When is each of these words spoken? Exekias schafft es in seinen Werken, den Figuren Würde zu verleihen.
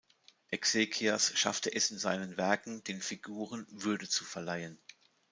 Exekias 0.49 1.37
schafft 1.37 1.67
es 1.67 1.91
in 1.91 1.99
seinen 1.99 2.35
Werken, 2.35 2.83
den 2.83 3.01
Figuren 3.03 3.67
Würde 3.69 4.09
zu 4.09 4.25
verleihen. 4.25 4.79